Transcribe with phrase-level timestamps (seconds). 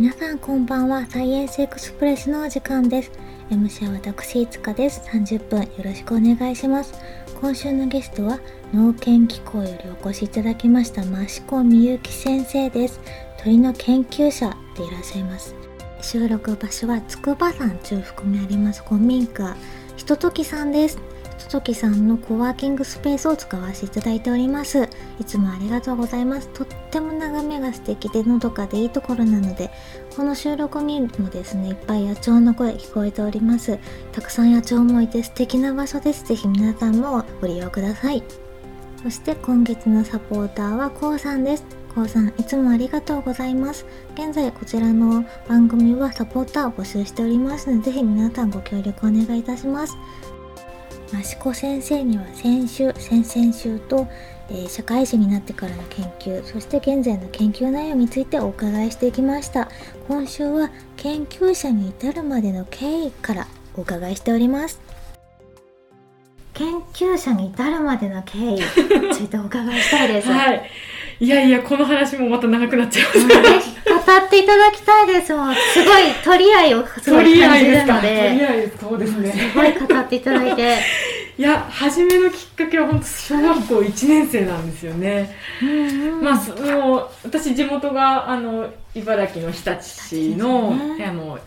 [0.00, 1.04] 皆さんこんばんは。
[1.04, 3.12] サイエンスエクスプレスのお時間です。
[3.50, 5.02] MC は私いつかです。
[5.10, 6.94] 30分よろしくお願いします。
[7.38, 8.40] 今週のゲストは
[8.72, 12.98] 農研機構よりお越しいただきました益子みゆき先生です。
[13.44, 15.54] 鳥の研究者でいらっしゃいます。
[16.00, 18.82] 収録場所は筑波山中腹にあります。
[18.82, 19.54] 古民家。
[19.98, 20.98] ひとときさんです。
[21.36, 24.88] ひとときさんのコワーキングスペースを使わせていただいております。
[25.20, 26.48] いつもありがとうございます。
[26.48, 29.70] とっても眺めが素敵でのどかでいいところなので
[30.16, 33.78] この収録にもですねいっぱい野鳥の声聞こえております。
[34.12, 36.24] たくさん野鳥もいて素敵な場所です。
[36.24, 38.22] ぜひ皆さんもご利用ください。
[39.02, 41.64] そして今月のサポーターはこうさんです。
[41.94, 43.84] こうさんいつもありがとうございます。
[44.14, 49.96] 現在こちらの番組はサポーターを募集しておりますのでぜひ皆さんご協力お願いいたします。
[51.12, 54.06] 益子先生には先週先々週と、
[54.50, 59.68] えー、社会人になってからの研究そして現在の研究内容についてお伺いしていきました。
[60.08, 64.80] 今週は研究者に至るまでの経緯からお伺いしております。
[66.54, 68.60] 研究者に至るまでの経緯に
[69.14, 70.28] ついてお伺いしたいです。
[70.30, 70.70] はい。
[71.20, 73.20] いやいやこの話もまた長くなっちゃいます。
[73.20, 75.34] 語っていただきたいです。
[75.34, 78.28] もんすごい取り合いをすごい感じるので。
[78.28, 79.32] 取り合いそうですね。
[79.32, 80.78] すごい語っていただいて
[81.40, 85.34] いや初めのきっかけは本当小学校1年生なんですよね、
[86.22, 91.38] まあその私地元があの茨城の日立市の、ね、あの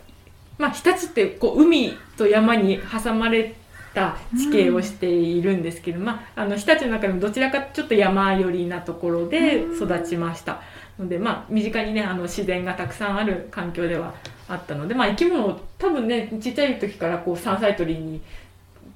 [0.58, 3.54] まあ日立ってこう海と山に挟まれ
[3.94, 10.60] た地形をしているんですけど、うん、まあ、あの日立の中でもどちらかちょっと山寄りなところで育ちました、
[10.98, 14.14] ので、まあ、身近にねあの自然がたくさんある環境では
[14.48, 18.20] あったので、まあ、生き物多分ねちっちゃい時からこう山菜採りに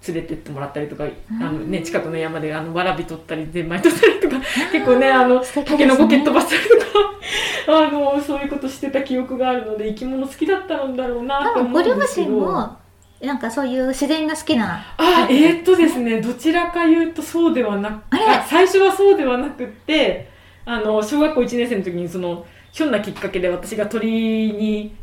[0.06, 4.36] 連れてってもらったりとか、あのね、近くの山であのわらび取ったりゼンマイ取ったりとか
[4.72, 12.76] 結構ねあの竹の子蹴っ飛ばしたりとかあのそういうことしてた記憶があるので生き物好きだったんだろうなと思うんですけど。
[13.20, 14.80] なんかそういう自然が好きな。
[14.96, 18.16] あえー、っとですねどちらか言うとそうではなく
[18.48, 20.30] 最初はそうではなくって
[20.64, 24.08] あの小学校1年生の時にそのひょんなきっかけで私が鳥
[24.52, 24.94] に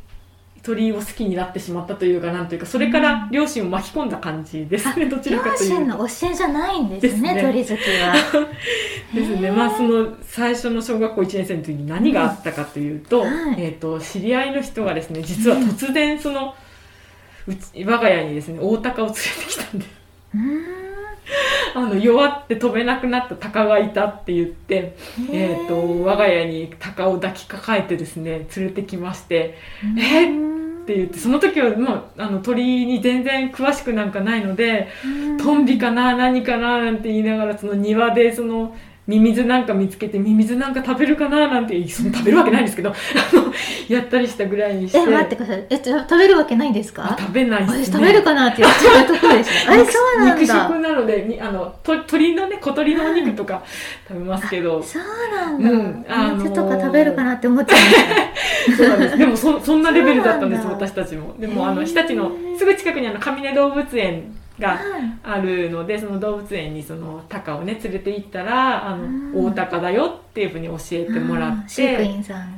[0.65, 5.75] 鳥を好きになってしまったというかなんというかそれから両親を巻き込んだ感じですね、どちらかというと。
[5.75, 8.15] 両親の教えじゃないんですね、ね、鳥好きは。
[9.13, 9.51] ですね。
[9.51, 13.27] まあその最初の小学校1年生の時に何があったかというとうん。
[13.27, 16.55] はい、えーと、知り合いの人がですね実は突然その、
[17.47, 19.85] うち我が家にですね大鷹を連れてきたんで。
[19.85, 20.84] す。
[21.75, 24.95] あの弱って飛べなくなった鷹がいたって言って、
[25.31, 29.55] えーと、我が家に鷹を抱きかかえてですね連れてきまして
[29.97, 30.29] 「えっ?」
[30.85, 34.87] って言ってその時は、まあ、あの鳥に全然詳しくなんかないので
[35.41, 38.75] 「トンビかな何かな」なんて言いながらその庭でその
[39.07, 42.91] ミミズなんか見つけてミミズなんか食べるかななんてその食べるわけないんですけど
[43.87, 44.97] やったりしたぐらいにして。
[44.97, 45.65] え待ってください。
[45.69, 47.15] え食べるわけないんですか？
[47.19, 50.41] 食べないです、ね、食べるかなって言っちゃうところでしょあれそうなんだ。
[50.41, 53.63] 肉食なのでにあのと鶏のね小鳥のお肉とか
[54.07, 55.03] 食べますけど、そう
[55.35, 59.17] なんだ、うん、あのー、とか食べるかなって思っちゃいましたそうなんです。
[59.17, 61.35] でもそそんなレベルだったんです私たちも。
[61.39, 64.79] でもあの日立のすぐ近くにあの上根動物園が
[65.23, 71.95] あるので、その動物園にそのタカをね連れて行ったらあの、大鷹だよっていうふうに教えてもらって、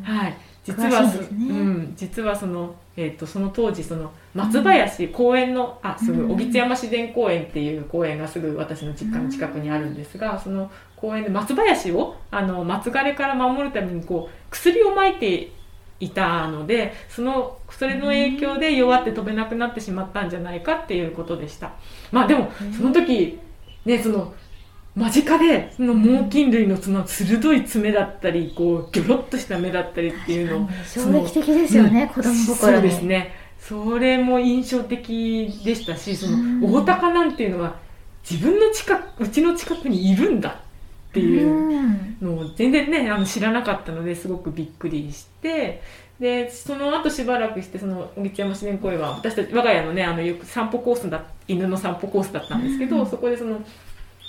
[0.04, 15.52] はい、実は、ね、うん、実はその,、えーと、その当時その松林公園の、あすぐ小木津山自然公園っていう公園がすぐ私の実家の近くにあるんですが、その公園で松林をあの松枯れから守るためにこう薬をまいて
[16.00, 21.74] いたのでそのそれの影響で弱って飛べなくなってしまったんじゃないかっていうことでした。
[22.12, 23.40] まあでもその時
[23.86, 24.34] ねその
[24.96, 33.32] 間近でその猛禽類のその鋭い爪だったりこうギョロッとした目だったりっていうの衝撃的ですよね、うん、子供心そうですね。
[33.60, 37.76] それも印象的でしたしその大鷹なんていうのは
[38.30, 40.62] 自分の近くうちの近くにいるんだ
[41.10, 45.82] っていうのを全然ねあの知らなかったのですごくびっくりして
[46.20, 53.62] でその後しばらくしてその小木山自然公園は私たち我が家のねあのよく散歩コースだ犬の散歩コースだったんですけど、そこでその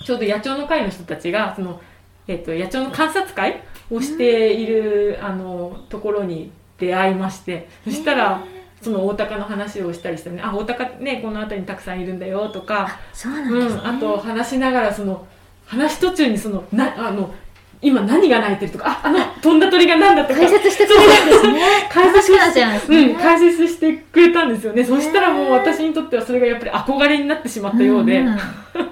[0.04, 1.80] ちょうど野鳥の会の人たちがその、
[2.28, 8.44] えーと、野鳥の観察会をしている、あのところに出会いましてそしたら。
[8.80, 15.26] その大鷹の話をしたりしてね、あ、大鷹ね、この辺りにたくさんいるんだよとか、そうなんね、うん、あと話しながらその
[15.68, 17.32] 話途中にそのなあの
[17.80, 21.60] 今何が鳴いてるとかああの飛んだ鳥が何だって解説してくれたんですね。
[21.92, 24.82] 解説して、うん、解説してくれたんですよね。
[24.82, 28.36] そしたらもう私にとってはそれがやっぱり憧れになってしまったようで、うん、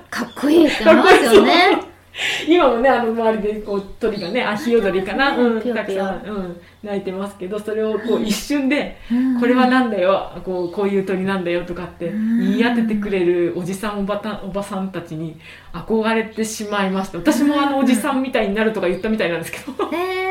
[0.08, 1.95] かっこいいって思いますよね
[2.48, 9.40] 今もねあの周りでこう鳥がねあヒヨドリかな、うん、たくさん、うん、鳴いてますけどそれをこう一瞬でうん。
[9.40, 10.30] これはなんだよ。
[10.44, 12.40] こうこういう鳥なんだよとかってうん。
[12.40, 15.36] 言い当ててくれるおじさんおばたおばさんたちに
[15.72, 19.72] 憧れてしまいました私もあのおじさんみたいになるとか言ったみたいなんですけど。
[19.92, 20.26] え。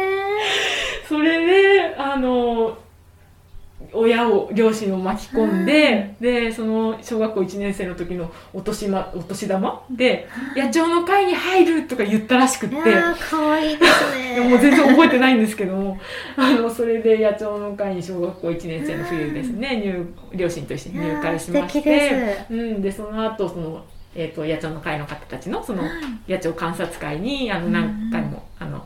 [1.08, 2.78] それであの
[3.94, 12.76] 親を両親を巻き込んで、でその小学校1年生の時のお年,、ま、お年玉で「野鳥の会に入る!」とか言ったらしくって。
[13.30, 14.40] 可愛いですね。
[14.50, 16.00] もう全然覚えてないんですけども。
[16.38, 22.38] あのそれで野鳥の会に小学校1年生の冬ですね入両親と一緒に入会しまして。
[22.50, 23.84] うん、でその後その、
[24.16, 25.84] えー、と野鳥の会の方たちのその
[26.28, 28.86] 野鳥観察会にあの何回も、あの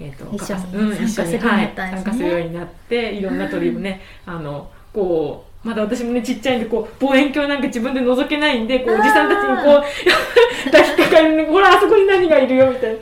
[0.00, 2.04] えー、と一緒にうん、一緒参加するようにはいなったんですね。
[2.04, 9.82] 参加するようになっていろんな鳥もね、あのこうまだ私もねちっちゃいんでこう望遠鏡なんか自分で覗けないんでこうおじさんたちにこう
[10.70, 12.98] 抱きかかえるほらあそこに何がいるよみたいな。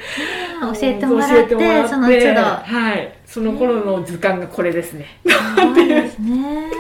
[0.72, 2.40] 教えてもらってらってその都度。
[2.40, 3.12] はい。
[3.26, 5.04] その頃の図鑑がこれですね、
[5.56, 6.70] そうですね。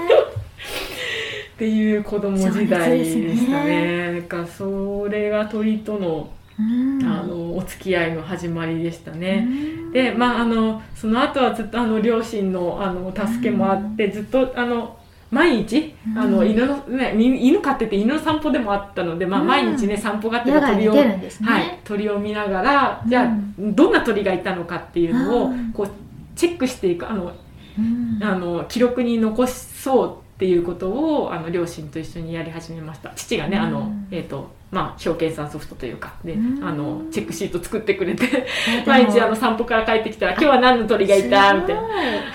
[1.54, 4.12] っていう子供時代でしたね。
[4.12, 9.50] なんかそれが鳥とのうんあのお付き合いの始まりでしたね、う
[9.88, 9.92] ん。
[9.92, 14.98] でまああのその後はずっとあの両親のあの助けもあって、ずっとあの
[15.30, 19.46] 毎日あのうん犬の、ね、み犬飼ってて犬の散歩でもあったので、まあ、うん。
[19.48, 25.72] 毎日ね散歩がて野外にら鳥を、ね、はい、鳥を見ながらじゃあ、うんどんな鳥がいたのかっていうのをうん。
[25.72, 25.90] こう
[26.36, 27.32] チェックしていくあの
[27.78, 28.18] うん。
[28.22, 33.10] あの記録に残そうっていうことをあの両親と一緒にやり始めました。
[33.16, 34.06] 父がね、あのうん。
[34.10, 36.62] えっ、とまあ表計算ソフトというかで、うん。
[36.62, 38.46] あのチェックシート作ってくれて
[38.86, 41.54] 毎日あの散歩から帰ってきたら今日は何の鳥がいた？
[41.54, 41.82] みたいな。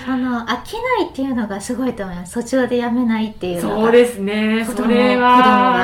[0.03, 2.33] その飽きないっていうのがすごいと思います。
[2.41, 4.65] 途中でやめないっていうそうですね。
[4.65, 5.37] それは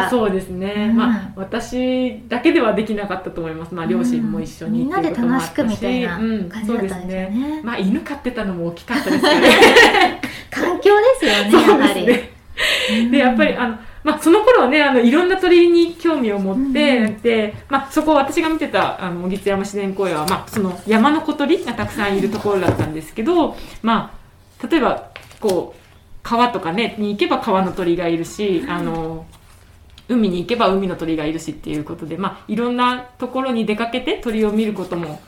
[0.05, 0.09] が。
[0.09, 0.87] そうですね。
[0.89, 0.97] うん。
[0.97, 3.75] まあ私だけではできなかったと思います。
[3.75, 6.49] まあ両親も一緒にみんなで楽しくみたいなうん。
[6.49, 10.21] 感じだったんですよね,、まあ犬飼ってたのも大きかったですよね。
[10.51, 12.01] 環境ですよねやはり。
[12.01, 12.31] すね。
[13.11, 17.21] でやっぱりあの、まあ、その頃はねあのいろんな鳥に興味を持って、うん。
[17.21, 24.17] で、まあ、そこ私が見てたあの小木山自然公園は、まあ、その山の小鳥がたくさんいるところだったんですけど、ま
[24.63, 25.79] あ、例えばこう
[26.23, 29.25] 川とかねに行けば川の鳥がいるし、あの
[30.09, 35.21] 海に行けば海の鳥がいるしっていうことで、まあ、いろんなところに出かけて鳥を見ることも、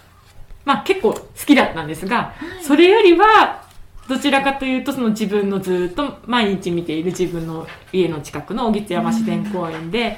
[0.65, 3.68] まあ、結構好きだったんですが、それよりは
[4.09, 10.17] どちらかというとその自分のずっと毎日見ている自分の家の近くの小木山自然公園で、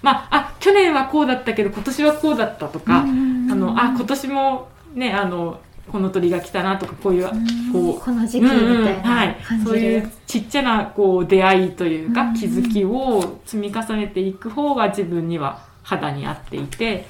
[0.00, 3.50] まあ、あ去年はこうだったけど今年はこうだったとか、うん。
[3.50, 5.60] あのあ今年もねあの
[5.90, 7.72] この鳥が来たなとかこういう、うん。
[7.72, 9.36] こうこの時期みたいうんうんは、ない。
[9.64, 17.06] そういでうちっちゃなこう出会いというか、うん気づきを積み重ねていく方が自分には肌に合っていて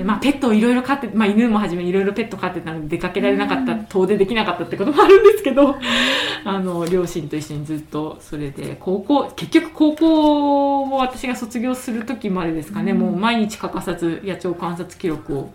[0.00, 3.84] で、まあ、ペットをいろいろ飼って、まあ、犬もはじめいろいろペット飼ってたので出かけられなかった、うん。
[3.84, 5.76] 遠出できなかったってこともあるんですけど、
[6.44, 12.98] あの両親と一緒にずっとそれで高校結局高校を私が卒業する時までですかね、うん。
[12.98, 15.50] もう毎日欠かさず野鳥観察記録を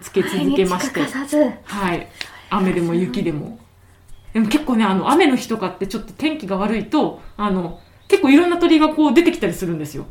[0.00, 1.00] つけ続けまして。
[1.62, 2.08] はい、
[2.50, 3.60] 雨でも雪でも。
[4.32, 10.06] でも結構ね、あの、雨の日とかってちょっと天気が悪いと、あの、結構いろんな鳥がこう出てきたりするんですよ。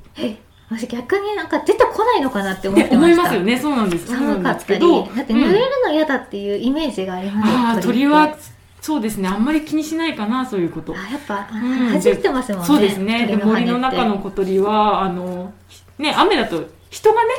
[0.76, 3.60] え私逆になんか出てこないのかなって思ってましたいますよね。
[3.60, 4.08] そうなんです。
[4.08, 4.80] 寒かったり。
[4.80, 8.36] だってうん濡れるの嫌だっていうイメージがあります鳥は、
[8.82, 9.30] そうですね。
[9.30, 11.12] あんまり気にしないかな、そういうことあ。
[11.12, 13.40] やっぱ、あうん弾いてますもんねそうですね。
[13.44, 15.54] 森の中の小鳥は、あの、
[15.98, 17.30] ね、雨だと人がね、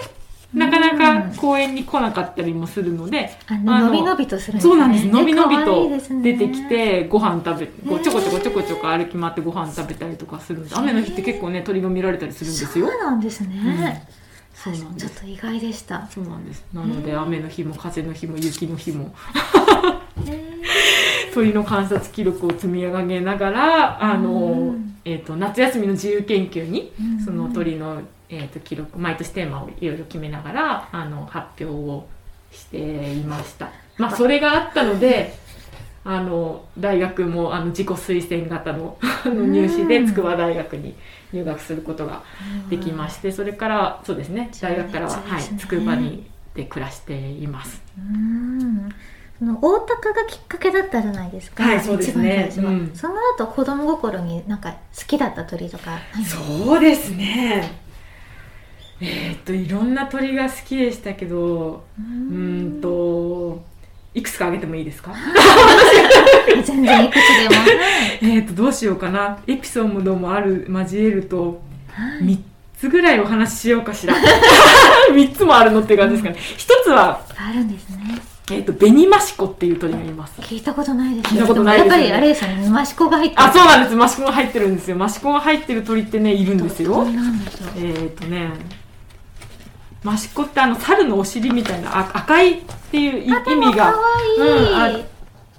[0.55, 4.61] なかなか公園に来なかったりもするので、ああのの伸び伸びとするね。
[4.61, 5.07] そうなんです。
[5.07, 5.91] のびのびと
[6.23, 10.79] 出てきて、ご飯食べ、こちょこちょこちょこちょこ歩き回ってご飯食べたりとかするんです。
[10.79, 12.89] 雨の日って結構ね、鳥が見られたりするんですよ。
[12.89, 12.99] そう。
[12.99, 14.07] なんですね、
[14.55, 15.07] そうなんです。
[15.07, 16.07] ちょっと意外でした。
[16.07, 16.65] そうなんです。
[16.73, 19.13] なので、雨の日も風の日も雪の日も、
[21.35, 27.25] 鳥の観察記録を積み上げながら、あのうん、えっと、夏休みの自由研究に、うん。
[27.25, 28.03] その鳥の、
[28.37, 32.07] えっと、記録、毎年テーマをいろいろ決めながら、あの、発表を
[32.53, 33.71] していました。
[33.99, 35.35] まあ、それがあったので、
[36.05, 40.95] あの、大学も、あの、自己推薦型のあの入試で、うん筑波大学に
[41.33, 42.23] 入学することが
[42.69, 47.83] できまして、それから、そうですね、大学からは、はい筑波にで暮らしています。
[47.99, 48.89] うん。
[49.39, 52.53] その大高がきっかけだったじゃないですか、はいそうですね。
[52.57, 52.91] うん。
[52.95, 55.99] その後子供心になんか好きだった鳥とか？
[56.25, 57.84] そうですね。
[59.01, 62.81] えーっと、いろんな鳥が好きでしたけど、ううーん。
[62.81, 63.63] と、
[64.15, 65.13] いくつか挙げてもいいですか？
[66.65, 67.63] 全然いくつでも。
[68.23, 69.39] えーっと、どうしようかな。
[69.47, 71.61] エピソードもある、交えると、
[71.91, 72.25] はい。
[72.25, 72.41] 3つ
[72.77, 74.15] つぐらいお話ししようかしら。
[75.11, 77.97] 3つもあるのっていう感じですかね、1つはあるんですね。
[78.51, 80.35] えっ、と紅マシコっていう鳥がいます。
[80.43, 81.35] 聞いたことないです。
[81.35, 82.03] 聞いたことないですよね。
[82.09, 82.69] やっぱりあれですよね。
[82.69, 83.43] マシコが入ってる。
[83.43, 83.97] あそうなんです。
[83.97, 84.97] マシコが入ってるんですよ。
[84.97, 87.07] マシコが入ってる鳥ってねいるんですよ。
[87.79, 88.51] えっ、とね
[90.05, 93.95] マシコってあの猿のお尻みたいなあ赤いっていうい意味が
[94.39, 95.01] うんあ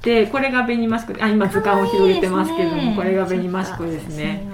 [0.03, 4.47] でこれが紅マシコあ今図鑑を広げてますけれどもこれが紅マシコですね。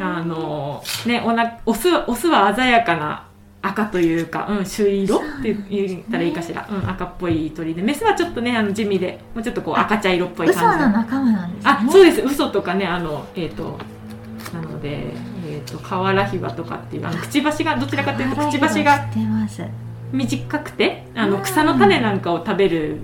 [0.00, 3.28] あのねおなオスはオスは鮮やかな
[3.62, 7.82] 赤というか、うん、朱色って言ったらいいかしら、うん、赤っぽい鳥で。
[7.82, 10.84] メスはちょっとねあの地味でもうちょっとこう赤茶色っぽい嘘感じ。
[10.86, 11.70] の仲間なんですね。
[11.70, 12.22] あそうです。
[12.22, 13.78] 嘘とかねあのえっ、と
[14.54, 15.12] なので
[15.60, 19.08] えっ、とカワラヒバとかっていうあのくちばしがどちらかというとくちばしが
[20.12, 21.30] 短くてあうん。
[21.32, 22.98] の草の種なんかを食べる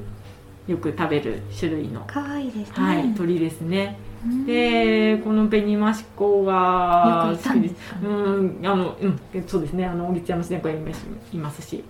[0.67, 3.97] よく食べる種類の、可愛いですね、はい、鳥ですね。
[4.25, 4.47] うん。
[4.47, 9.87] でこの紅マシコがよくいたんですうんあのうんそうですね。
[9.87, 10.91] あの小木山自然公園にも
[11.33, 11.85] いますし。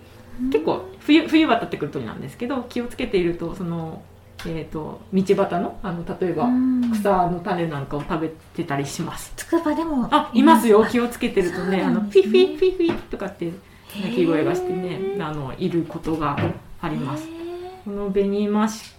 [0.51, 4.01] 結構冬冬渡ってくる鳥なんですけど気をつけているとその
[4.45, 9.33] えー、と道端のあの例えばうん草の種なんかを食べてたりします。
[9.35, 13.51] つくばでもあいますよあ気をつけてるとねそうあのなんですねフィフィフィとかって
[14.03, 16.37] 鳴き声がしてねあのいることが
[16.81, 17.27] あります。
[17.83, 18.93] この紅マシ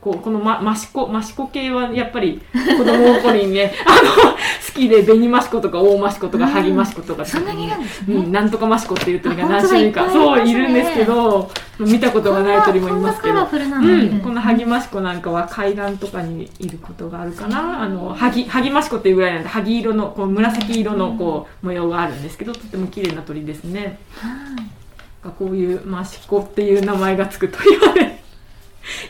[0.00, 4.38] コこのママシコマシコ系はやっぱり子供の頃にねあの好
[4.74, 6.50] きで紅マシコとか大マシコとかうん。
[6.50, 10.10] ハギマシコとかそんなにいるんですね、うん、なんとかマシコっていう鳥があ何種類か。
[10.10, 13.44] そういるんですけど見たことがない鳥もいますけど。
[13.44, 23.98] うんこのハギマシコなんかは海岸とかにいることがあるかなあのハギハギマシコっていうぐらいなんでハギ色のこう紫色のこう模様があるんですけどとても綺麗な鳥ですね。
[24.18, 24.28] は
[24.60, 24.74] い。
[25.38, 28.13] こういうマシコっていう名前がつく鳥はね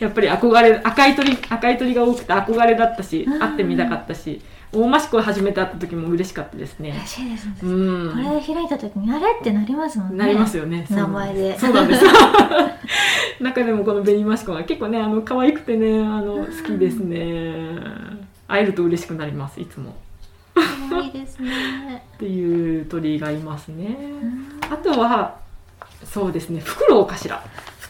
[0.00, 3.38] やっぱり憧れ赤い鳥赤い鳥が多くて憧れだったしうん。
[3.38, 4.40] 会ってみたかったし
[4.72, 6.90] 大マシコを初めて会った時も嬉しかったですね。
[6.90, 7.66] 嬉しいですね、う
[8.08, 8.12] ん。
[8.12, 10.16] これ開いた時にあれってなりますもんね。
[10.16, 10.84] なりますよね。
[10.90, 11.58] 名前で。
[11.58, 12.04] そうなんです。
[13.40, 17.78] 中でもこの紅マシコが結構ねあの可愛くてねあの好きですね。
[18.48, 19.94] 会えると嬉しくなりますいつも。
[20.54, 22.02] 可愛いですね。
[22.16, 23.96] っていう鳥がいますね。
[24.22, 24.72] うん。
[24.72, 25.36] あとは
[26.04, 27.42] そうですねフクロウかしら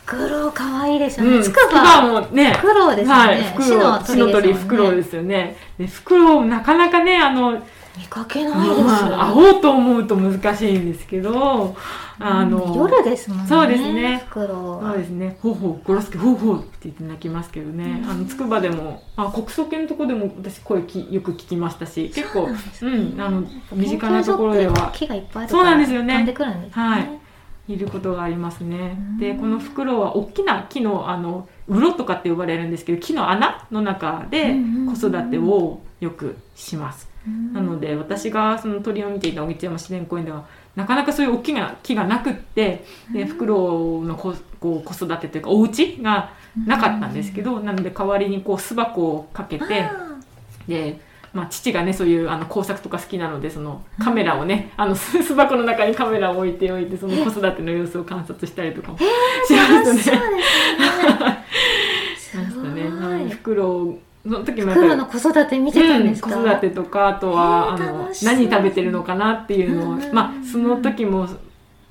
[0.05, 5.57] フクロウ可愛いですよね、うんつくばもねフクロウですよね、はい、フクロウ、死の鳥、フクロウですすよね。
[5.79, 7.63] で、フクロウ、なかなかね、あの、
[7.97, 11.77] 見かけないですよ、まあ、会おうと思うと難しいんですけど、
[12.19, 14.25] あの、夜ですもんねそうですね。
[14.29, 18.11] フクロウそうはですね、ほうほう、ゴロスケ、ほうほうって言って泣きますけどね、うん。
[18.11, 22.97] あの、つくばでも、あ、国葬系のとこでも私声きよく聞きましたし、結構そうね。
[22.97, 26.15] うん、あの、身近なところでは、木がいっぱいあるそうなんですよね。
[26.15, 26.83] 飛んでくるんですね。
[26.83, 27.24] はい
[27.69, 28.97] いることがありますね。
[28.99, 29.19] うん。
[29.19, 34.55] で、このフクロウは大きな木の、あの、鱗とかって呼ばれるんですけど、木の穴の中で
[34.87, 37.09] 子育てをよくします。
[37.27, 37.53] うん。
[37.53, 40.45] なので私がその鳥を見ていた小木山自然公園では
[40.77, 46.33] なかなかそういう大きな木がなくってでフクロウのここう子育てというかお家が
[46.67, 50.15] なかったんですけどなので代わりにこう巣箱をかけてあ
[50.69, 51.01] で、
[51.35, 59.05] まあ、父がねそういうあの工作とか好きなのでそのカメラをねあの巣巣箱の中にカメラを置いておいてその子育ての様子を観察したりとかもし
[59.51, 60.43] まーしたね。
[62.17, 62.75] しましの
[63.25, 64.71] ですフクロウの時も。
[64.71, 71.29] やっぱの子育て見てたんですか、うん、子育てとかあとは、あの何食べてるのかなっていうのを、うんうんうんまあその時も、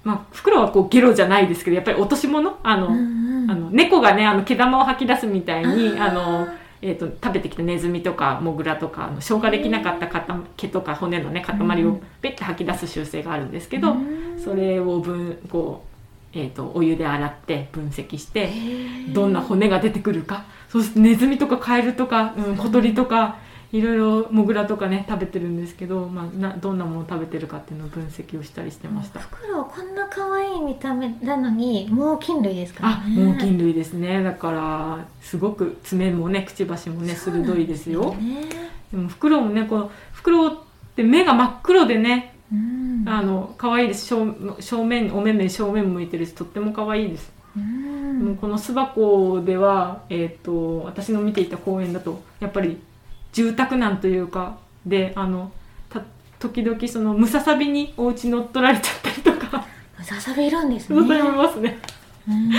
[0.04, 3.52] まあ、袋はこうゲロじゃないですけどやっぱり落とし物あの、うんうん。
[3.52, 6.48] あの猫がねあの毛玉を吐き出すみたいにあの、
[6.86, 10.22] えー、と食べてきたネズミとかモグラとかあの消化できなかった塊
[10.58, 15.86] 毛とか骨のね塊をうんペッて吐き出す習性があるんですけど、うんそれを分こ
[16.34, 18.52] う、えー、とお湯で洗って分析して。
[19.14, 23.38] どんな骨が出てくるかそしてネズミとかカエルとか、うん、小鳥とか
[23.74, 34.22] いろいろモグラとかね食べてるんですけど、まあ、などんなものを食べてるかっていうのを分析をしたりしてました、フクロウこんな可愛い見た目なのに猛禽類ですからあね猛禽類ですね。
[34.22, 38.14] だからすごく爪もねくちばしもね鋭いですよ。
[38.14, 38.46] ね
[38.92, 40.56] でもフクロウもねこのフクロウっ
[40.96, 43.06] て目が真っ黒でねうん。
[43.08, 44.06] あの可愛いです。
[44.06, 47.34] 正正面お目目正面向いてるしとっても可愛いです。
[48.40, 52.80] この巣箱では、えー、と私の見ていた公園だとやっぱり
[53.34, 55.52] 住宅難というかであの
[55.90, 56.02] た
[56.40, 59.66] 時々そのムササビにお家乗っ取られちゃったりとか。
[59.98, 60.96] ムササビいるんですね。
[60.96, 61.78] そう思いますね、
[62.28, 62.52] うん。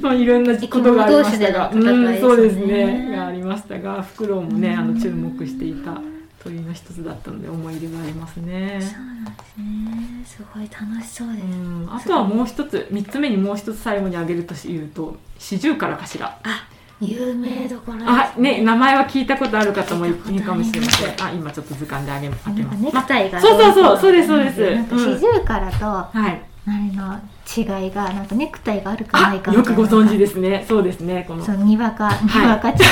[0.00, 1.80] まあ、いろんなことがありましたが、ね。
[1.80, 3.16] うんそうですね。
[3.16, 6.00] がありましたがフクロウもねあうんの注目していた
[6.42, 8.78] 鳥の一つだったので思い入れがありますね。
[8.80, 10.24] そうなんですね。
[10.26, 16.38] すごい楽しそうです、うん、あとはもう一つ3つ目にもう一つ最後に挙げるというとシジュウカラかしら。
[16.42, 16.68] あ
[17.00, 21.26] 有名どころあね名前は聞いたことある方もい聞いたことありますいかもしれません。
[21.26, 24.60] あ今ちょっと図鑑であげ開けなんかますネクタイがそうそうそうそうですそうです。
[24.90, 26.42] 四十からと、はい。
[26.66, 27.20] あれの
[27.56, 30.64] 違いがなんかネクタイがあるかなあいかよくご存知でですね。
[30.66, 31.24] そうですね。
[31.28, 31.44] この。
[31.44, 32.90] そのにわかにわか地域、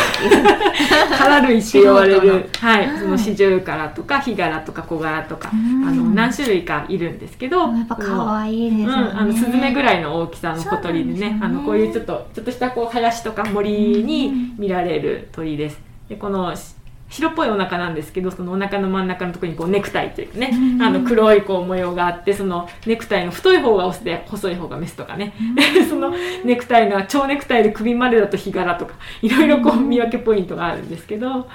[1.18, 2.98] 殻類って言われる、はい、はい。
[2.98, 5.88] その四十殻とかヒ柄とか小柄とか、うん。
[5.88, 15.80] あの何種類かいるんですけど、やっぱ可愛いですうん、あのスズメぐらいの大きさの小鳥でねあのこういうちょっとちょっとしたこう林とか森に見られる鳥です。
[16.08, 16.74] でこのし
[17.12, 20.82] 白っぽいお腹なんですけどそのお腹の真ん中のところにこうネクタイというかね、うん。
[20.82, 25.34] あの黒いこう模様があってそのネクタイの太い方がオスで細い方がメスとかね、
[25.88, 26.12] その
[26.44, 31.48] ネクタイが蝶ネクタイで首までだとヒ柄とかいろいろこう見分けポイントがあるんですけど、こ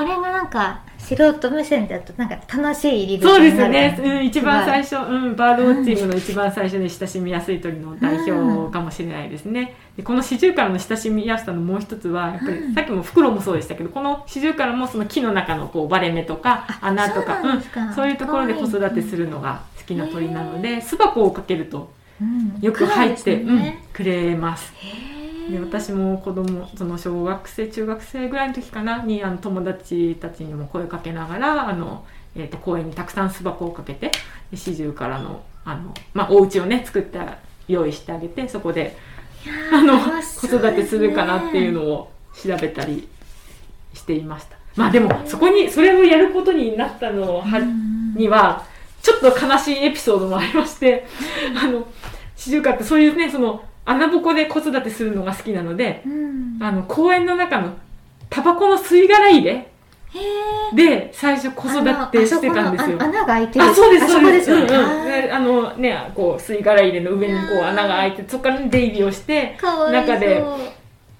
[0.00, 9.74] れがなんか素人目線だとなんか楽しい入り口そうですね、うん、一番最初初、うん、バードウォッチングの一番最初に親しみやすい鳥の代表かもしれないですね。
[9.96, 12.74] でこのシジュウカラの親しみやすさのもう一つはやっぱり、うん。
[12.74, 21.92] さっきもフクロウもそうでしたけどこのシジュウカラもその木の中のこう割れ目とかあ穴とかそううんそういうところで子育てするのが好きな鳥なので巣箱をかけると
[22.60, 24.72] よく入って、うんね、くれます。
[25.50, 34.10] で私も子供その小学生中学生ぐらいの時かなにあの友達たちにも声かけながらあの、えー、と公園にたくさん巣箱をかけて
[34.50, 37.18] で四十からのあの、まあ、お家をね作って
[37.68, 38.96] 用意してあげてそこで
[39.72, 43.08] あの楽し子育てするかなっていうのを調べたり
[43.94, 44.56] していました。
[44.74, 48.64] まあでもそこにそれをやることになったのはうんには
[49.02, 51.06] ちょっと悲しいエピソードもありまして
[51.56, 51.86] あの
[52.36, 56.58] 四十花ってそういうねその穴ぼこで子育てするのが好きなのでうん。
[56.60, 57.72] あの公園の中の
[58.28, 59.68] タバコの吸い殻入れ
[60.74, 63.02] で最初子育てしてたんですよ。
[63.02, 63.64] 穴が開いてる。
[63.64, 64.52] あそうですあそうです。
[64.52, 64.66] うんうん。
[64.66, 70.42] であのねこう吸い殻入れの上にこう穴が開いてそこから出入りをして中で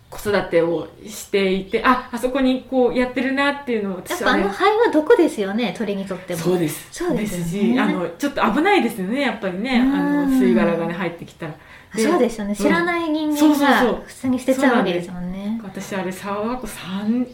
[0.08, 6.40] 子育てをしていてああそこにこうやってるなっていうのを私はねぱあの肺は毒ですよね鳥にとっても。
[6.40, 6.88] そうです。
[6.90, 7.74] そうですよね。
[7.74, 9.80] しあのちょっと危ないですよねやっぱりね。
[9.80, 10.40] あのうん。
[10.40, 11.52] 吸い殻がね入ってきたら。
[11.52, 11.56] あ
[11.94, 12.56] そうですよね。
[12.56, 13.92] 知らない人そうそう間そう。
[13.94, 15.60] が普通に捨てちゃうわけですもんね。
[15.62, 17.26] 私あれ小学校3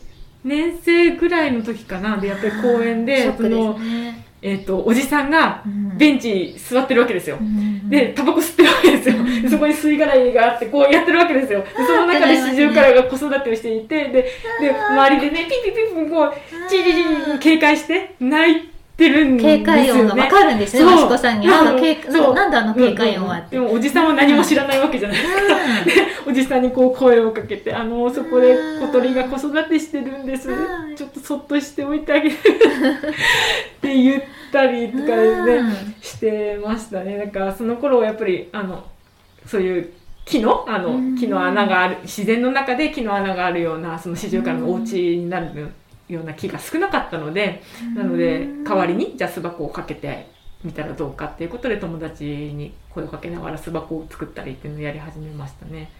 [0.44, 2.16] 年生ぐらいの時かな。
[2.16, 5.82] でやっぱり公園シでその、ねえっとおじさんがうん。
[5.96, 7.36] ベンチ座ってるわけですよ。
[7.40, 7.44] う。
[7.44, 9.24] んで、タバコ吸ってるわけですよ。
[9.42, 11.60] でそこに吸い殻があって、こうやってるわけですよ。
[11.62, 14.30] でその中で四十からが子育てをしていて、で、で、
[14.74, 16.34] 周りでね、ピッピッピッピこう、
[16.68, 16.92] チリチ
[17.32, 18.71] リ警戒して、泣いて
[19.08, 19.58] るんですよね。
[19.58, 21.46] 警戒音が分かるんですね益子さんに。
[21.46, 22.34] なんか警そう。
[22.34, 23.56] なんであの警戒音はって。
[23.56, 25.18] うんうんでもおじさんは何も知らないわけじゃない。
[25.18, 25.56] ですか。
[26.26, 30.50] おじさんにこう声をかけて、あの、そこで小鳥が子育てしてるんです。
[30.50, 30.96] うん。
[30.96, 32.34] ちょっとそっとしておいてあげる。
[32.34, 32.38] っ
[33.80, 35.62] て言ったりとかですね。
[36.00, 37.18] してましたね。
[37.18, 38.84] だからその頃はやっぱりあの
[39.46, 39.92] そういう
[40.24, 41.16] 木のあのうん。
[41.16, 45.70] 木の穴がある自然の中で木の穴があるようなその四十からのお家になる
[46.14, 47.62] ような木が少なかったので
[47.94, 50.26] なので代わりにじゃあ巣箱をかけて
[50.64, 55.90] みたらどうかっていうことで友達に声をかけながら巣箱を作ったりっていうのをやり始めましたね。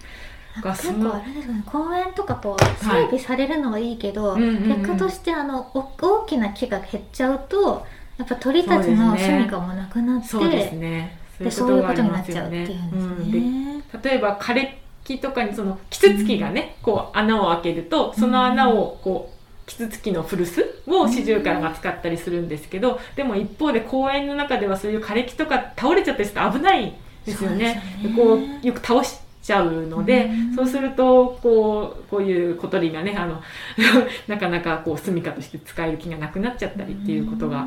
[0.55, 1.63] 結構あれですよね。
[1.65, 4.83] 公園とかこうはい整備されるのはいいけど、うんうんうん。
[4.83, 7.87] 結果としてあのお大きな木が減っちゃうと
[8.19, 11.19] やっぱ鳥たちの住処もなくなってそうですね。
[11.41, 14.03] でそういうことになっちゃうっていうんですうん。
[14.03, 19.32] 例えば枯れ木とかにそのキツツキがね、こう穴を開けるとその穴をこう
[19.73, 27.83] キツツキの古巣を四十からが使ったりするんですけど、でも一方で公園の中ではそういう枯れ木とか倒れちゃったりすると危ないですよね。
[28.03, 33.41] そうねでこうよく倒しちゃうので、うんそうするとこうこういう小鳥がねあの
[34.29, 37.67] なかなかこう住処として使える木がなくなっちゃったりっていうことが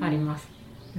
[0.00, 0.48] あります。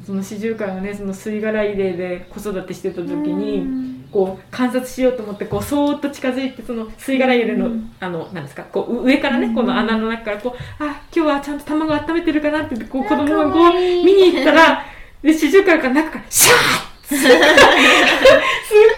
[0.05, 7.93] その四十からがねその吸い殻入れで子育てしてた時に、うんこう観察しようと思ってこうそーっと近づいてその吸い殻入れの、うん。
[7.99, 9.55] あのなんですかこう上からね、うん。
[9.55, 14.85] この穴の中からこうあ今日はちゃんと卵温めてるかなってこう子供がかこう見に行ったら
[15.21, 17.19] で四十から中からシャーッすっ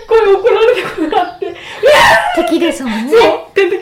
[0.08, 1.56] ごい怒られたことがあって
[2.36, 3.14] 敵ですもんね。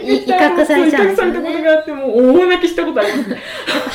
[0.05, 1.11] 威嚇されちゃうね。
[1.11, 3.29] 威嚇されたことがあってもう大泣きしたことあります。
[3.29, 3.37] ね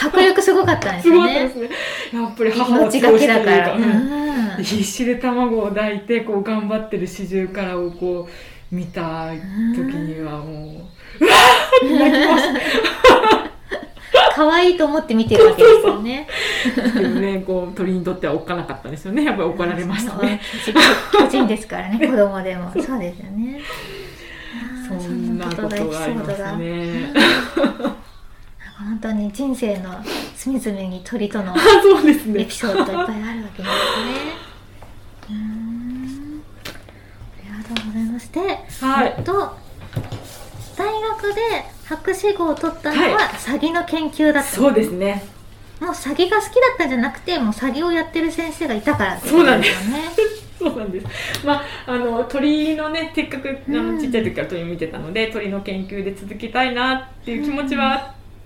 [0.03, 1.17] 迫力すごかったんですね。
[1.17, 1.71] ごかったですね。
[2.13, 3.79] やっぱり母は命がけだから、
[4.63, 9.31] 必死で卵を抱いてこう頑張ってる四十からをこう見た
[9.75, 13.51] 時にはもううわーって泣きました
[14.35, 16.27] 可愛いと思って見てるわけですよね。
[16.95, 20.41] けどねこう鳥にとってはおっかなかったですよねやっぱり怒られましたね。
[21.13, 22.73] 巨人ですからね、 子供でも。
[22.73, 23.61] そうですよね。
[24.89, 27.13] そんなことがありますね。
[28.79, 30.03] 本当に人生の
[30.35, 31.53] 隅々に鳥との
[32.03, 34.50] エねピソードがいっぱいあるわけですね。
[35.31, 35.33] あ
[37.43, 38.33] りがとうございます。
[38.33, 39.15] で、はい。
[39.17, 39.57] えっと、
[40.77, 41.41] 大学で
[41.87, 43.29] 博士号を取ったのは、はい。
[43.35, 44.49] 詐欺の研究だった。
[44.51, 45.23] そうですね。
[45.81, 49.91] もう詐欺が好きだったんじゃなくてもう詐欺をやってる先生がいたからってことそうなんです。
[49.91, 50.03] よ ね
[50.59, 51.07] そうなんです。
[51.47, 53.95] まあ、あの鳥のね、せっかくあうん。
[53.97, 58.03] のちっちゃい時から鳥見てたので、鳥の研究で続けたいなっていう気持ちはあっ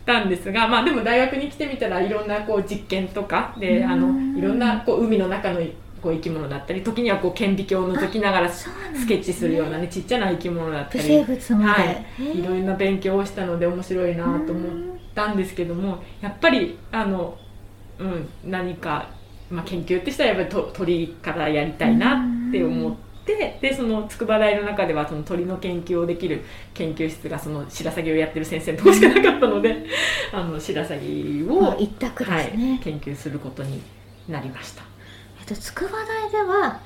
[0.07, 4.35] たんですが、まあでも大学に来てみたらいろんなこう実験とかで、あうん。
[4.35, 5.61] のいろんなこう海の中の
[6.05, 8.69] こう生き物だったり、時にはこう顕微鏡を覗きながらス
[9.09, 11.25] ケッチするようなねちっちゃな生き物だったり、
[11.65, 11.83] は
[12.19, 12.39] い。
[12.39, 17.39] いろんな勉強をしたので面白いなと思ったんですけどもやっぱりあの、
[17.99, 19.09] うん、何か、
[19.51, 26.43] まあ、研究ってしたらやっぱりと鳥からやりたいなって思ってでその筑波大の中ではその鳥の研究をできる
[26.75, 29.87] 研究室がその白鷺をやってる先生のとこしかなかったので
[30.35, 32.51] あの白鷺を、まあ一択はい
[32.83, 33.81] 研究することに
[34.29, 34.94] なりました。
[35.47, 36.81] えっと、筑波大では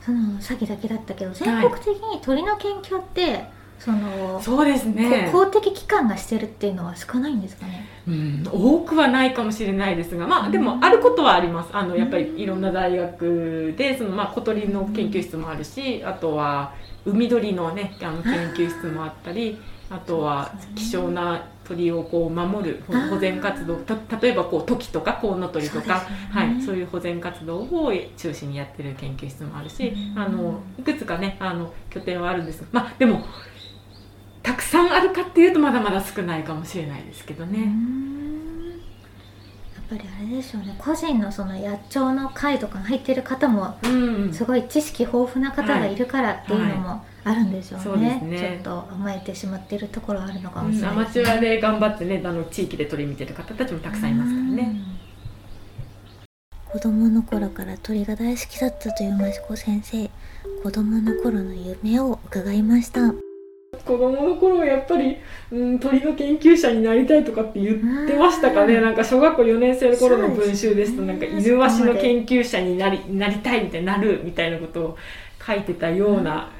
[0.00, 3.44] その詐欺だけだったけど全国的に鳥の研究って、
[3.78, 5.30] そのそうですね。
[5.32, 7.86] こ公的機関がしてるっていうのは少ないんですかね？
[8.08, 11.70] うん、多くはないかもしれないですが、まあ、でもあることはあります。
[11.72, 16.74] あのやっぱりいろんな大学でその、まあ、小鳥の研究室もあるしあとは
[17.06, 19.58] 海鳥の,、ね、あの研究室もあったり
[19.94, 23.76] あとは希少な鳥をこう守る保全活動。
[23.76, 30.18] た例えばこうトキとかコウノトリとかそうはい、そういう保全活動を中心にやってる研究室もあるしうん。
[30.18, 33.24] あのいくつかねあの拠点はあるんですが、まあ、でも
[34.42, 37.66] たくさんあるかっていうとまだまだ少ないかもしれないですけどね。
[37.66, 38.70] ん。
[38.70, 38.76] や
[39.80, 40.74] っぱりあれでしょうね。
[40.76, 48.38] 個人のその野鳥の会とかに入ってる方もうんすごい知識豊富な方がいるからっていうのもあるんでしょうね,、ね。
[48.62, 54.76] ちょっと甘えてしまっているところあるのかもうんアマしれないですね、チュアで頑張ってねあの地域で鳥見てる方たちもたくさんいますからね。
[56.70, 60.10] 子供の頃から鳥が大好きだったという益子先生。
[60.64, 63.14] 子供の頃の夢を伺いました。
[63.84, 65.18] 子供の頃はやっぱり、
[65.50, 68.82] うん、鳥の研究者になりたいとかって言ってましたかね、うん。
[68.82, 74.98] なんか小学校4年生の頃の文集ですとなんか犬ワシの研究者になりなりたいみたいになるみたいなことを
[75.46, 76.50] 書いてたような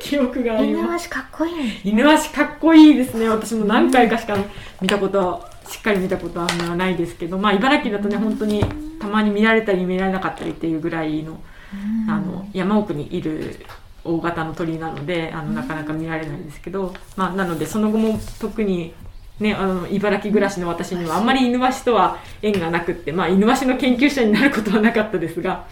[0.00, 1.08] 記憶があります。
[1.08, 1.80] かっこいい。
[1.84, 3.28] 犬ワシかっこいいですね。
[3.28, 4.36] 私も何回かしか
[4.80, 8.64] 見たことしっかり見たことはないですけどまあ茨城だとね本当に
[9.00, 11.32] たまに見られたり見られなかったりっていうぐらいの
[11.72, 12.10] うん。
[12.10, 13.64] あの山奥にいる
[14.04, 18.92] 大型の鳥なのであのなかなか見られないですけど、まあ、なのでその後も特に、
[19.40, 25.66] ね、あの茨城暮らしの私にはあんまり犬ワシとは縁がなくって、まあ、犬ワシの研究者になることはなかったですが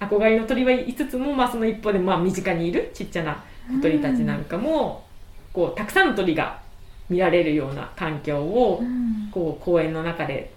[0.00, 5.04] 憧れの鳥は言いつつも、まあ、その一方でまあ身近にいるちっちゃな小鳥たちなんかも、
[5.52, 6.60] こうたくさんの鳥が
[7.08, 9.10] 見られるような環境をうん。
[9.30, 10.52] こう公園の中で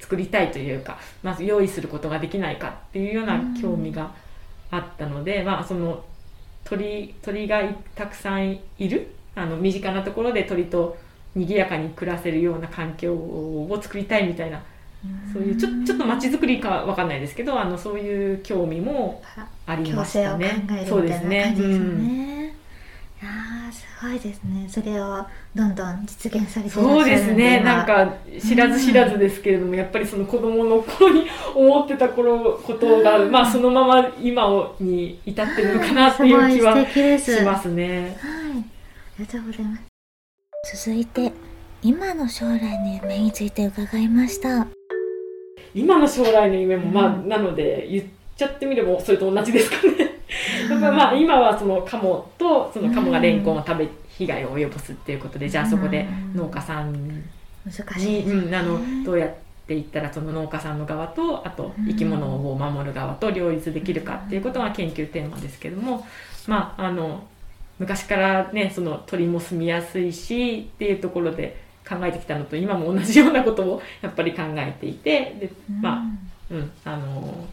[0.00, 4.12] 作りたいというか、まず用意することができないかっていうような興味が
[4.70, 6.04] あったので、まあその
[6.64, 10.96] 鳥鳥がいたくさんいるあの身近なところで鳥と
[11.34, 14.62] 賑やかに暮らせるような環境を作りたいみたいな
[15.32, 19.22] そういうちょちょっと街づくりかわかんないですけどあのそういう興味も
[19.66, 20.66] ありましたね。
[20.70, 22.54] えそうでするみたいな感じですようんね。
[23.20, 24.66] いやーすごいですね。
[24.68, 36.76] それをどんどん実現されてそうですねなんかか知らず知らずですけれども、やっぱりその子供の頃に思ってた頃ことが、まあそのまま今に至ってるのかなっていう気は。
[37.18, 38.16] しますね。
[38.20, 38.64] はい、あ
[39.18, 39.78] りがとうございま
[40.70, 40.86] す。
[40.86, 41.32] 続いて
[41.82, 44.77] 今の将来の夢について伺いました。
[45.74, 47.28] 今の将来の夢もまあ、うん。
[47.28, 48.04] なので言っ
[48.36, 50.18] ちゃってみればそれと同じですかね。
[50.70, 57.24] やっぱまあ今はそのカモとそのカモがレンコンを食べ被害を及ぼすっていうことで、じゃあそこで農家さん
[57.64, 58.24] 難しい。
[58.24, 59.34] うん、あのどうやっ
[59.66, 66.06] ていったらその農家さんの側とあと生き物を守る側と両立できるかっていうことが研究テーマですけども、
[66.46, 67.24] まああの
[67.78, 76.02] 昔からねその鳥も住みやすいしっていうところで考えてきたのと今も同じようなことをやっぱり考えていてで、まあ
[76.50, 77.46] うん、あの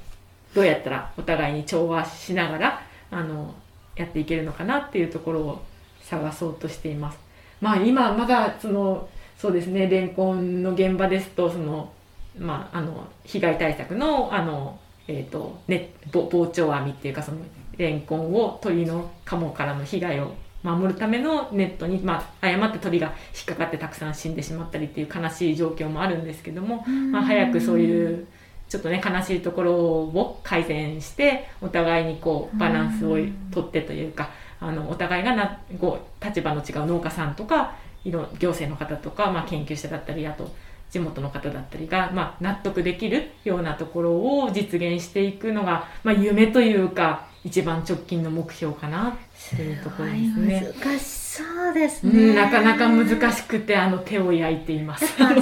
[0.53, 3.53] どうやったらお互いに調和しながらあの
[3.95, 5.63] やっていけるのかなっていうところを
[6.01, 7.19] 探そうとしています。
[7.61, 11.91] まあ今まだそのそうですねレンコンの現場ですとその
[12.37, 17.37] まああの被害対策のあのえっ、とねぼ防鳥網っていうかその
[17.77, 20.33] レンコンを鳥のカモからの被害を
[20.65, 28.27] 守るためのネットに、まあ、誤って鳥が引っかかってたくさん死んでしまったりっていう悲しい状況もあるんですけども、まあ、早くそういう
[28.67, 33.17] ちょっとね悲しいところを改善してお互いにこうバランスを
[33.51, 40.49] とってというかあのお互いがなこう立場の違う農家さんとかいろ行政の方とか、まあ、研究者だったりあと
[40.95, 49.13] 地元の方だったりが、まあ、納得できるようなところを実現していくのが、まあ、夢というか一番直近の目標かなっ
[49.55, 50.73] ていうところですね。
[50.81, 52.31] 難しそうですうね。
[52.31, 55.05] ん、なかなか難しくてあの手を焼いています。
[55.05, 55.41] そのネ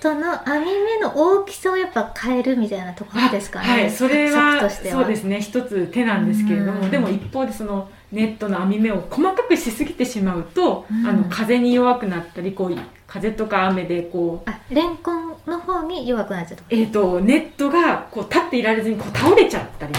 [0.00, 3.66] トの網目の大きさをやっぱ変えるみたいなところですかね。
[3.66, 12.72] はい、それ策はそうですね一つ手なんですけれども、うんでも一方でそのネットの網目を細かくしすぎてしまうと、うんあの風に弱くなったりこう
[13.08, 16.64] 風とか雨でこうあ、レンコンの方に弱くなっちゃった。
[16.68, 19.94] えー、とネットがこう立っていられずにこう倒れちゃったり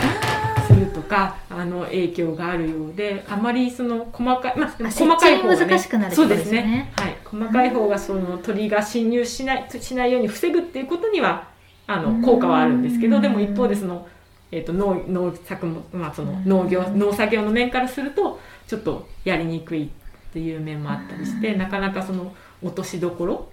[0.67, 6.93] するとかあの影響があるようであまりその細かい、まあ、あ細かい方が、設置難しくなるそうですすね。
[6.97, 11.47] はい、細かい方がその鳥が侵入しないしないように防ぐっていうことには
[11.87, 14.07] あの効果はあるんですけうんどでも一方でその、
[14.51, 16.45] えー、と農農作物、まあ、そのうん。
[16.45, 19.89] 農業農作業の面からするとちょっとやりにくいっ
[20.31, 23.49] ていう面もあったりしてなかなかその落としどころ？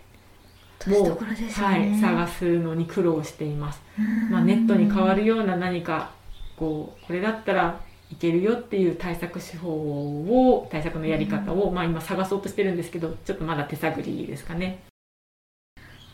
[0.79, 1.97] としどころですよはね。
[1.97, 3.81] い、探すのに苦労しています。
[3.99, 6.11] うんまあ、ネットに代わるような何か
[6.57, 14.85] こうこれだったらいけるよっていう対策手法を対策のやり方を、まあ、今探そうとしてるんですけどちょっとまだ手探りですかね。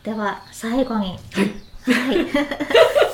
[0.03, 1.19] では最後に、はい、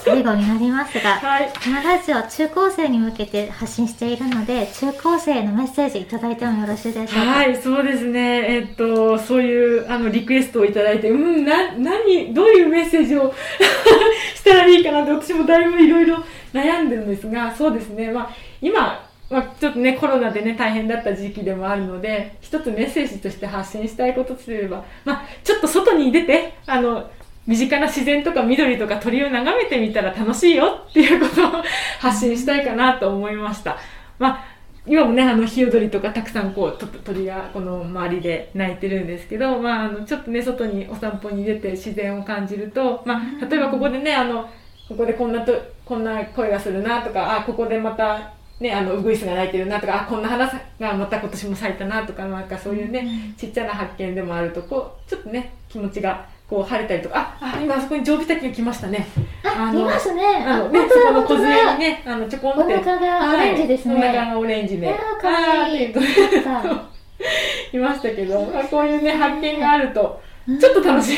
[0.09, 7.19] 最後になりますが、はい、このラジオは中高生に向けて発信しているので、中高生へのメッセージいただいてもよろしいでしょうか？
[7.19, 8.55] はい、そうですね。
[8.55, 13.33] えっと、そういう、あの、リクエストをいただいて、うん、な、何、どういうメッセージを
[14.35, 18.11] したらいいかなって、私もだいぶいろいろ悩んでるんですが、そうですね。
[18.11, 18.29] まあ、
[18.61, 27.07] 今、まあ、ちょっとね、コロナでね、大変だった時期でもあるので、一つメッセージとして発信したいこととすれば、まあ、ちょっと外に出て、あの、
[27.49, 31.63] 身近な自然とか緑とか鳥を眺めてみたら楽しいよっていうことを
[31.99, 33.75] 発信したいかなと思いました。
[34.19, 34.45] まあ
[34.85, 44.47] 今もねあのヒヨドリとかたくさんこうと鳥がこの周りで鳴いてるんですけど、まあ、あのちょっとね外にお散歩に出て自然を感じると、まあ、例えばここでねあの
[44.87, 45.51] ここでこんなと
[45.85, 50.45] こんな声がするなとかあここでまたね、あのウグイスが鳴いてるなとかあこんな花
[50.79, 59.05] がまた今年も咲いたなとかなんかそういうねちっちゃな発見でもあるとこうちょっとね気持ちがこう晴れたりとかああ今あそこに常備滝が来ましたね。
[59.43, 60.23] あ、のいますね。
[60.47, 64.87] あのあねそこの本当だ梢にねあのちょこんってお腹がオレンジですねはい、お腹がオレンジで。
[64.87, 65.93] いやーかわいい
[67.77, 71.17] いましたけど、まあ、こういうね発見があるとうんちょっと楽しい。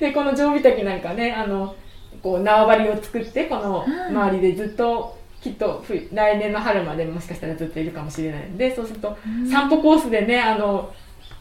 [0.00, 1.74] でこの常備滝なんかねあの
[2.22, 10.90] こう縄張りを作ってこのうん周りでずっときっと冬来年の春までもしかしたらずっといるかもしれないのでそうするとうん散歩コースでねあの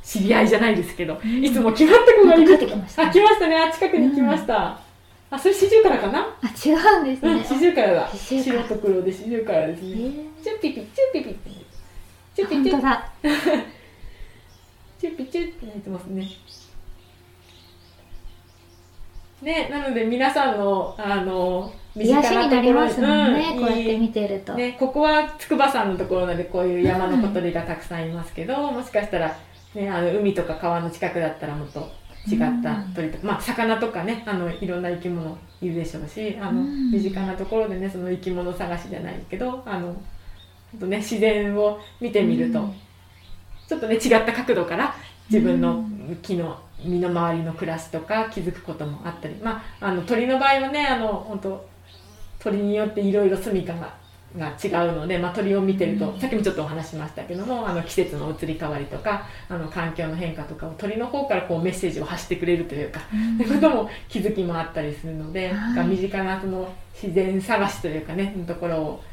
[0.04, 4.80] 知り合いじゃないですけど、んいつも決まった子がいる帰ってきましたあ来ましたねあ近くに来ました、
[5.32, 6.22] あそれ四十からかな？
[6.42, 7.46] あ、違うんですうん、ね。
[7.48, 8.10] 四十からだ。
[8.10, 9.90] 白と黒で四十からですね。
[9.90, 11.50] えーチュッピピ、チュッピピって。
[12.34, 12.82] チュッピチュ。
[15.00, 16.28] チュッピチュッ ってなってますね。
[19.42, 24.54] ね、なので皆さんの、あの、身近なりますもんね、うんこうやっていい見てると。
[24.54, 29.38] ね、ここは筑波山のところなのでこういう山の小鳥がたくさんいますけど、もしかしたら、
[29.76, 31.80] ね、あの海とか川の近くだったらもっと
[32.28, 36.92] 違った鳥とか、まあ魚とかねあのいろんな生き物いるでしょうしあの、うん。
[36.92, 39.96] 身近なところでねその生き物探しじゃないけどあの
[40.76, 42.74] あとね自然を見てみると、うん。
[43.68, 44.96] ちょっとね違った角度から
[45.30, 46.18] 自分のうん。
[46.24, 51.70] 木の身の回りの暮らしとか気づくこともあったりまああの鳥の場合はねあの本当
[52.40, 53.94] 鳥によっていろいろ住みかが
[54.38, 56.20] が違うので、まあ、鳥を見てると、うん。
[56.20, 63.02] さっきもちょっとお話ししましたけどもあの季節の移り変わりとかあの環境の変化とかを鳥の方からこうメッセージを発してくれるというか、
[63.38, 65.76] そういうことも気づきもあったりするので、はい。
[65.76, 69.04] が身近なその自然探しというかねのところを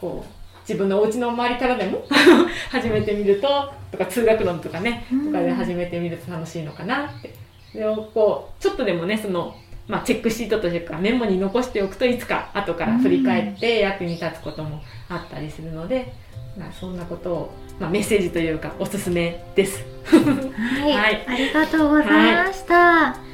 [0.00, 2.04] こう自分のお家の周りからでも
[2.70, 7.34] 始めてみるととか通学路とかねとかで始めてみると楽しいのかなって。
[7.74, 9.54] でこうちょっとでもねその、
[9.92, 16.14] まあ、チェックシートというかメモに残しておくといつか後から振り返って役に立つこともあったりするので、
[16.56, 19.84] まあ、そんなことを、まあ、メッセージというかおすすめです。
[20.06, 23.31] はい、 はいありがとうございました。